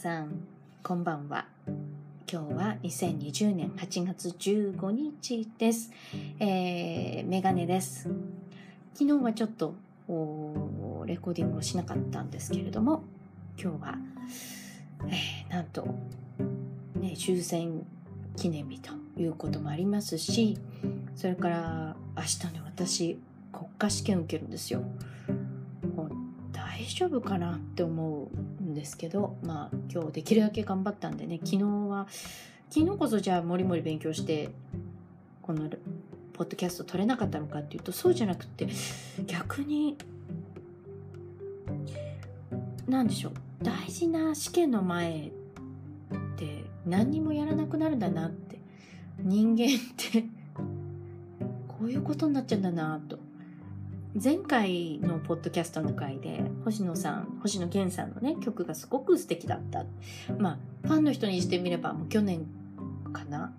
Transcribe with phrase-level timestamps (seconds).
[0.00, 0.30] さん、
[0.82, 1.44] こんばんは。
[2.26, 5.92] 今日は2020年8月15日です。
[6.38, 8.08] えー、メガネです。
[8.94, 9.74] 昨日はちょっと
[11.04, 13.02] レコーディングをしなかったんですけれども、
[13.62, 13.98] 今日は、
[15.06, 15.86] えー、なんと、
[16.94, 17.84] ね、終戦
[18.36, 20.56] 記念日ということもありますし、
[21.14, 23.18] それから明日ね、私、
[23.52, 24.82] 国家試験受けるんですよ。
[26.80, 28.28] 大丈夫かなって思う
[28.70, 32.06] んですけど、まあ今日できるだけ頑張ったんでね、昨日は、
[32.70, 34.50] 昨日こそじゃあもりもり勉強して、
[35.42, 35.68] この
[36.32, 38.68] ポッドキャスト撮れなかったのかっていうと、そうじゃなくて、
[39.26, 39.96] 逆に、
[42.88, 45.30] なんでしょう、大事な試験の前っ
[46.36, 48.58] て何にもやらなくなるんだなって、
[49.18, 50.24] 人間って
[51.68, 53.18] こういうことになっちゃうんだなと。
[54.14, 59.84] 前回のポッドキャストの回で星野さん星野源さんのね曲がすごく素敵だった。
[60.36, 62.44] まあファンの人にしてみればもう去年
[63.12, 63.52] かな？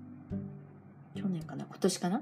[1.16, 1.66] 去年かな？
[1.66, 2.22] 今年かな？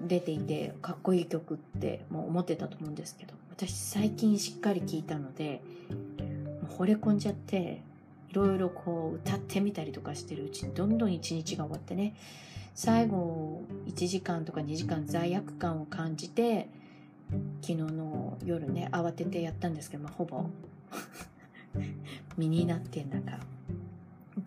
[0.00, 5.60] 出ていてかっこいい曲ってもう思ってたと思うんですけど私最近しっかり聴いたので
[6.62, 7.82] もう惚れ込んじゃって
[8.30, 12.14] いろいろこう歌ってみたりとかしてるうちにどんどん一日が終わってね
[12.76, 16.68] 最後1時間とか2時間罪悪感を感じて
[17.60, 20.44] 昨日の夜ね慌ててやったんですけど、まあ、ほぼ。
[22.36, 23.38] 身になってんだか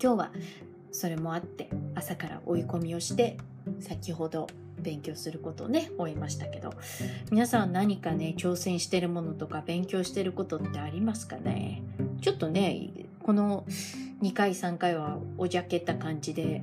[0.01, 0.31] 今日は
[0.91, 3.37] それもあって朝から追い込みをして
[3.79, 4.47] 先ほど
[4.81, 6.73] 勉強することをね終えましたけど。
[7.31, 11.81] 皆さん何かね挑戦してるものとか勉強してることってありますかね？
[12.21, 12.89] ちょっとね
[13.21, 13.63] この
[14.21, 16.61] 2回3回はおじゃけた感じで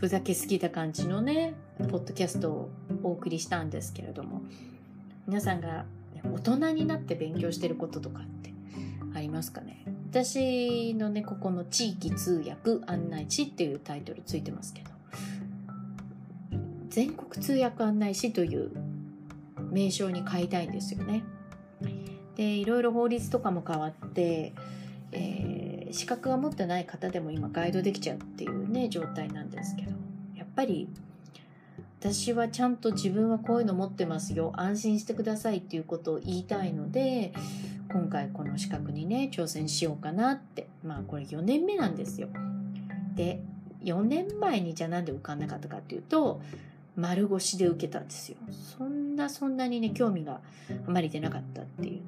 [0.00, 1.52] ふざけすぎた感じのね
[1.90, 2.70] ポッドキャストを
[3.02, 4.40] お送りしたんですけれども
[5.26, 5.84] 皆さんが
[6.24, 8.50] 大人になって勉強してることとかって
[9.14, 9.84] ありますかね？
[10.10, 14.88] 私のねここの地域通訳案内士っていうタイトルついてますけど
[16.88, 18.70] 全国通訳案内士という
[19.70, 21.22] 名称に変えたいんですよね。
[22.36, 24.54] でいろいろ法律とかも変わって、
[25.12, 29.92] えー、資格が持ってない方でも今ガイドできちゃうっていうね状態なんですけど。
[30.36, 30.88] やっぱり
[32.00, 37.34] 私はちゃんと自分はこういうの持ってますよ安心してくださいっていうことを言いたいので
[37.92, 42.28] 今回この資格にね挑戦しようかなってまあこれ4年目なんですよ。
[43.14, 43.42] で
[43.84, 46.40] 4年前にじゃあなんで受かんなかったかっていうと
[46.96, 48.38] 丸腰で受けたんですよ。
[48.50, 50.40] そんなそんなにね興味が
[50.86, 52.00] あまり出なかったっていう。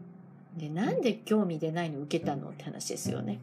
[0.57, 3.39] でなんで興味出ないの受けたのって話ですよね。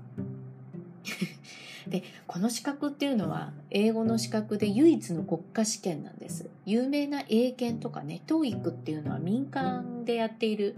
[1.87, 6.49] でこの資格っていうのは英語の資格で唯一の国家試験なんです。
[6.65, 10.75] 有名な英検とかね TOEIC っていうのは民間でやっている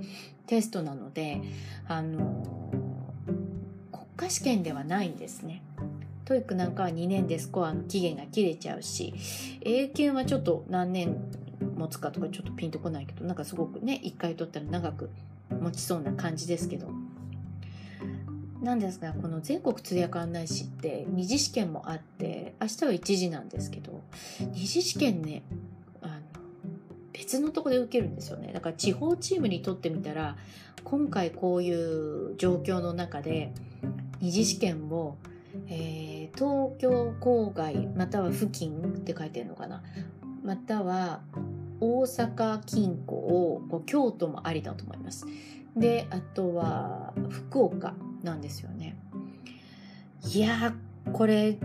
[0.47, 1.41] テストなので
[1.88, 2.72] あの
[3.91, 5.62] 国家試験ではないんですね。
[6.25, 9.14] TOEIC なんかは2年でスコアの期限が切れちゃうし
[9.62, 11.18] 英検はちょっと何年
[11.75, 15.09] 持つかとかちょっとピンとこないけどなんかすごくね1回取ったら長く
[15.59, 16.89] 持ちそうな感じですけど。
[18.62, 24.03] なんですがこの全国通訳案内士って二次試験もあって明日は一次なんですけど
[24.53, 25.41] 二次試験ね
[26.01, 26.22] あの
[27.11, 28.51] 別のとこで受けるんですよね。
[28.53, 30.38] だから地方チームにとってみたら
[30.84, 33.51] 今回こういう状況の中で
[34.19, 35.17] 二次試験を、
[35.67, 39.81] えー、東京郊外または付近って書いてるのかな。
[40.44, 41.22] または
[41.81, 45.25] 大阪近郊京都もありだと思います。
[45.75, 48.96] であとは福岡なんですよね。
[50.34, 50.74] いや
[51.12, 51.58] これ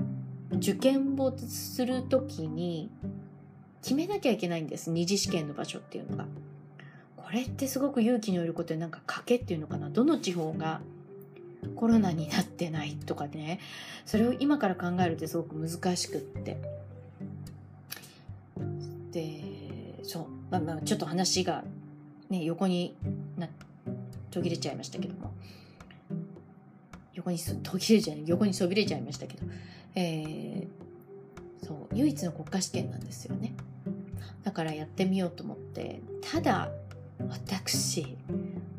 [0.52, 2.90] 受験をする時に
[3.82, 4.90] 決めなきゃいけないんです。
[4.90, 6.26] 二次試験の場所っていうのが。
[7.16, 9.90] これってすごく勇気のいることでなんか賭けっていうのかな。
[9.90, 10.80] どの地方が
[11.74, 13.58] コロナになってないとかね。
[14.04, 16.56] それを今から考えるってすごく難しくって。
[19.10, 19.45] で
[20.50, 21.64] まあまあちょっと話が
[22.30, 22.96] ね横に
[23.36, 23.48] な
[24.30, 25.32] 途切れちゃいましたけども。
[27.16, 29.46] 横に途切れちゃい横にそびれちゃいましたけど、
[29.94, 33.54] えー、そう唯一の国家試験なんですよね。
[34.44, 36.00] だからやってみようと思って。
[36.20, 36.70] ただ
[37.28, 38.16] 私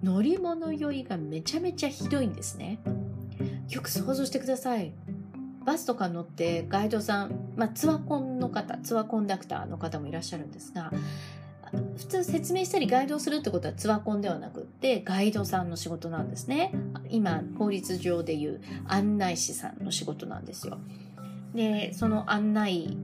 [0.04, 2.80] 乗り物酔いがめちゃめちゃひどいんですね。
[3.70, 4.94] よく想像してください。
[5.66, 10.94] バスとか乗ってガイドさん、まあ、ツアコンの方ツアコンダクターの方もいらっしゃるんですが
[11.98, 16.72] 普通説明したりガイドをするってことはツアコンではなくってガイドさんの仕事なんですね。
[17.10, 20.80] 今法律上でいう案内士さんの仕事なんですよ。
[21.54, 22.98] でその案内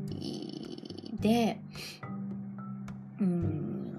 [1.20, 1.60] で
[3.20, 3.98] うん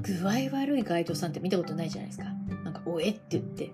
[0.00, 2.24] 具合悪いガイドさんって見たことないじゃないですか。
[2.64, 3.70] なんか「おえ」って言って。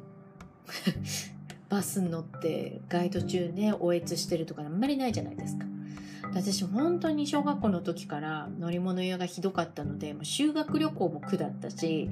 [1.71, 5.65] バスに乗ってガイド中ね、おえつしてるとかあんまりないじゃないですか。
[6.33, 12.09] 私本当に小学校の時から乗り物屋がひどかったので、修学旅行も苦だったし、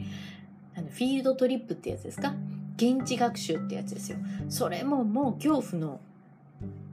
[0.77, 2.35] あのフィールドトリップってやつですか？
[2.77, 4.19] 現地学習ってやつですよ。
[4.49, 6.01] それももう恐怖の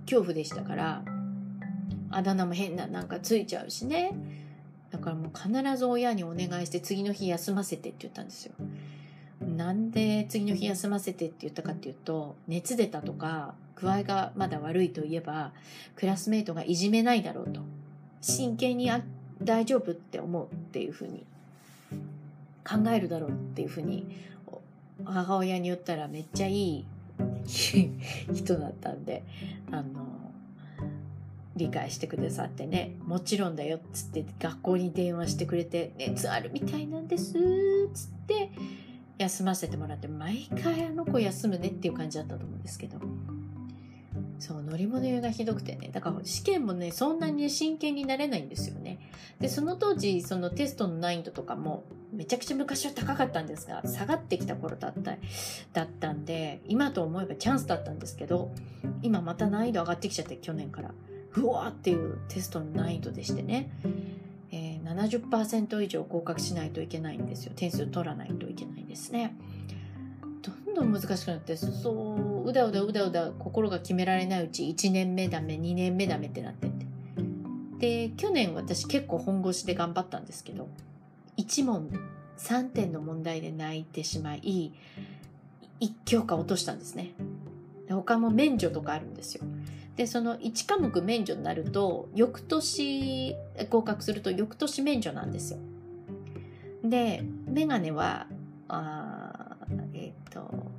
[0.06, 1.04] 恐怖でしたから、
[2.12, 4.14] あだ名も変ななんかついちゃうしね。
[4.92, 8.54] だからもう必ず親にお願いして次の日休ませてって言ったんですよ。
[9.56, 15.52] なんで次の日休ませてって言ったかっていうと、熱出たとか、具合がまだ悪いといえば、
[15.96, 17.62] クラスメートがいじめないだろうと。
[18.22, 18.92] 真剣に
[19.42, 21.26] 大丈夫って思うっていうふうに
[22.68, 24.08] 考えるだろうっていうふうに
[25.04, 26.86] 母親に言ったらめっちゃいい
[28.34, 29.24] 人だったんで、
[29.72, 29.84] あの、
[31.56, 38.50] 理解してくださってね、もちろんだよっつって学校に電話してくれて、熱あるみたいなんですっつって、
[39.18, 43.00] 休ませてもらって、毎回あの子休むねっていう感じだったと思うんですけど。
[44.40, 45.90] そう、乗り物酔いがひどくてね。
[45.92, 49.00] だから試験もね、そんなに真剣になれないんですよね。
[49.40, 55.18] で、その当時、そのテストの難易度とかも、めちゃくちゃ昔は高かったんですが、下がってきた頃だった、
[55.74, 58.52] だったんで、今と思えばチャンスだったんですけど、
[59.02, 60.94] 今また難易度上がってきちゃって、去年から。
[61.38, 63.70] うわーっていうテストの難易度でしてね。
[64.86, 67.54] 70%以上合格しないといけないんですよ。
[67.56, 69.36] 点数取らないといけないですね。
[70.42, 71.92] どんどん難しくなって、そ
[72.46, 76.86] う、うだうだうだうだ心が決められないうち1年目ダメ、2年目ダメってなってって。
[77.80, 80.70] で、去年私結構本腰で頑張ったんですけど、
[81.38, 81.90] 1問
[82.38, 84.74] 3点の問題で泣いてしまい、
[85.80, 87.14] 1教科落としたんですね。
[87.90, 89.44] 他も免除とかあるんですよ。
[89.96, 93.36] で、その1科目免除になると、翌年
[93.70, 95.60] 合格すると翌年免除なんですよ。
[96.84, 98.28] で、メガネは、
[98.68, 99.58] あ
[99.94, 100.72] えっ、ー、と、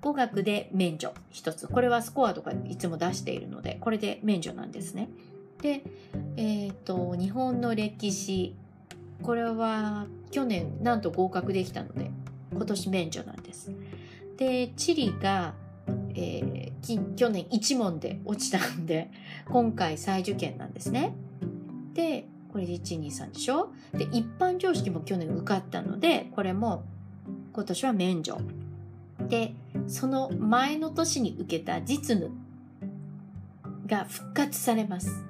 [0.00, 1.68] 語学で免除一つ。
[1.68, 5.08] これはスコアとかいつも出しているので、これで免除なんですね。
[5.60, 5.82] で、
[6.36, 8.54] えっ、ー、と、日本の歴史、
[9.22, 12.10] これは去年なんと合格できたので、
[12.50, 13.70] 今年免除なんです。
[14.38, 15.54] で、地理が
[16.14, 19.10] えー、去年1問で落ちたんで、
[19.48, 21.14] 今回再受験なんですね。
[21.94, 23.72] で、これで1、2、3でしょ？
[23.92, 26.84] で、一般常識も去年受かったので、これも
[27.52, 28.38] 今年は免除。
[29.28, 29.54] で、
[29.86, 32.30] その前の年に受けた実務
[33.86, 35.24] が復活されます。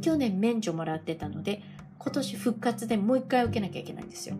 [0.00, 1.62] 去年免除もらってたので、
[1.98, 4.36] 今年復活でもう一回受けなきゃいけないんですよ。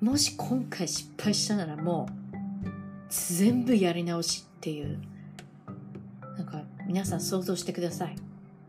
[0.00, 2.32] もし今回失敗したならもう、
[3.08, 4.96] 全部やり直しっていう
[6.38, 8.14] なんか皆さん想像してください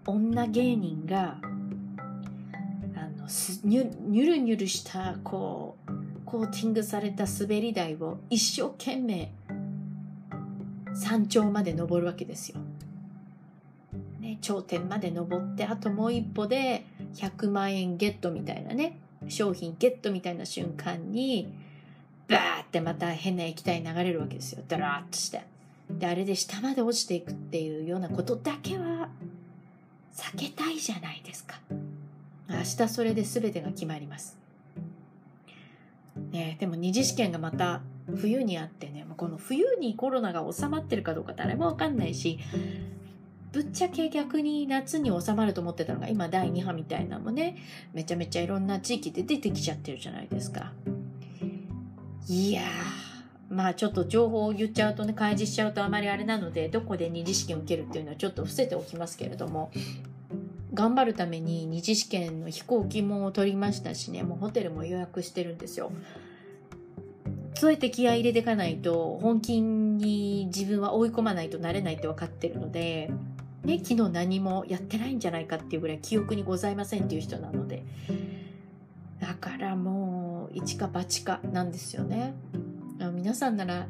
[0.07, 1.45] 女芸人があ
[3.16, 3.28] の
[3.63, 5.92] ニュニュルニュルしたこう
[6.25, 9.31] コーティングされた滑り台を一生懸命
[10.95, 12.57] 山頂まで登るわけですよ。
[14.19, 18.98] ね、頂点まで登ってあともう一歩で100万円ゲットみたいなね
[19.28, 21.54] 商品ゲットみたいな瞬間に
[22.28, 24.63] バーってまた変な液体流れるわけですよ。
[24.68, 25.52] ダラーッとして。
[25.89, 29.09] で、あれで下まで落ちていくっていうようなことだけは
[30.13, 31.59] 避けたいじゃないですか。
[32.50, 34.38] 明日それで全てが決まります。
[36.31, 37.81] ね、でも二次試験がまた
[38.16, 42.40] 冬にあってね、この冬にコロナが収まってるかどうか誰もわかんないし、
[43.52, 47.56] ぶっちゃけ逆に夏に収まると思ってたのが今第2波みたいなのもね、
[47.94, 50.73] めちゃめちゃいろんな地域で出てきちゃってるじゃないですか。
[52.28, 52.66] いやー、
[53.54, 59.72] まあちょっと情報を言っちゃうとね、開示しちゃうとあまりあれなので、どこで二次試験を受けるっていうのはちょっと伏せておきますけれども、
[60.74, 65.92] 頑張るために二次試験の飛行機も取りましたしね、もうホテルも予約してるんですよ。
[67.56, 73.12] そうやって気合い入れていかないと、本気に自分は追い込まないとなれないって分かってるので、
[73.64, 77.83] ね、昨日何もやってないんじゃないかっていうぐらい記憶にございませんっていう人なので、
[79.19, 82.33] だからもう一か八かなんですよね。
[83.23, 83.87] 皆さんなら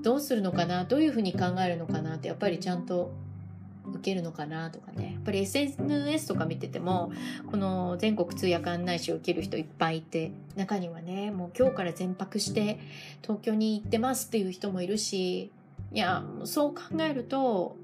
[0.00, 0.84] どうするのかな？
[0.84, 2.14] どういうふうに考えるのかな？
[2.14, 3.10] ってやっぱりちゃんと
[3.84, 5.14] 受けるのかなとかね。
[5.14, 7.10] やっぱり SNS とか見てても、
[7.50, 12.78] この全国通訳案内士を受ける人いっぱいいて、中にはね、もう今日から全泊して
[13.22, 15.50] 東京に行ってますっていう人もいるし、
[15.92, 17.76] いや、そう考えると、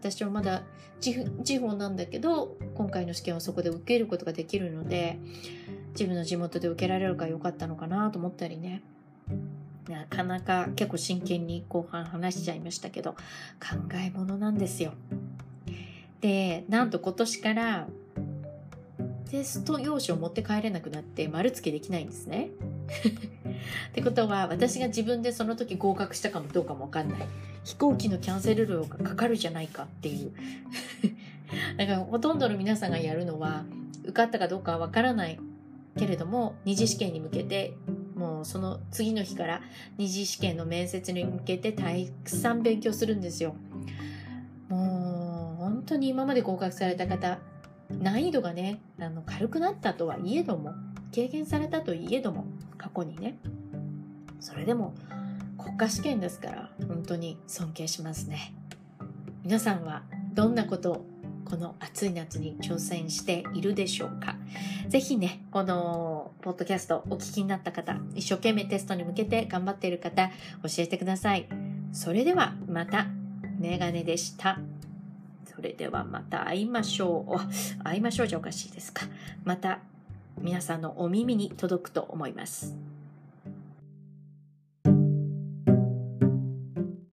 [0.00, 0.62] 私はまだ
[1.00, 5.18] 地方なんだけど、今回の試験はそこで受けることができるので、
[5.90, 8.82] 自分の地元で受けられるからよかったのかなと思ったりね。
[9.88, 13.18] なかなか結構真剣に後半話しちゃいましたけど、考
[13.94, 14.92] え物なんですよ。
[16.20, 17.88] で、なんと今年から
[19.30, 22.50] テスト用紙を持って帰れなくなって丸付けできないんですね。
[23.90, 27.18] ってことは私が自分でその時合格したかもどうかもわかんない。
[27.64, 30.32] 飛行機のキャンセル料がかかるじゃないかっていう。
[31.76, 33.64] だからほとんどの皆さんがやるのは
[34.04, 35.38] 受かったかどうかはわからない
[35.98, 37.74] けれども二次試験に向けて
[38.14, 39.60] もうその次の日から
[39.96, 41.84] 二次試験の面接に向けてた
[42.24, 43.54] くさん勉強するんですよ。
[44.68, 47.38] もう本当に今まで合格された方
[47.90, 50.74] 難易度がねあの軽くなったとはいえども
[51.12, 52.44] 経験されたといえども
[52.76, 53.38] 過去にね
[54.40, 54.94] それでも
[55.56, 58.54] 国家試験ですから本当に尊敬しますね
[59.42, 60.02] 皆さんは
[60.34, 61.06] どんなことを
[61.48, 64.36] この暑い夏に挑戦しているでしょうか
[64.88, 70.32] ぜひね、このポッドキャストお聞きになった方、一生懸命テストに向けて頑張っている方、教
[70.78, 71.46] えてください。
[71.92, 73.06] それではまた、
[73.58, 74.58] メガネでした。
[75.54, 77.84] それではまた会いましょう。
[77.84, 79.06] 会いましょうじゃおかしいですか。
[79.44, 79.80] また
[80.40, 82.97] 皆さんのお耳に届くと思います。